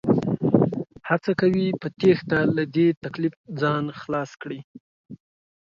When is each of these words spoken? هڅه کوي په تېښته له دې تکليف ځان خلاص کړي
هڅه 1.09 1.31
کوي 1.41 1.67
په 1.81 1.87
تېښته 1.99 2.39
له 2.55 2.63
دې 2.75 2.87
تکليف 3.03 3.35
ځان 3.61 3.83
خلاص 4.01 4.31
کړي 4.41 4.59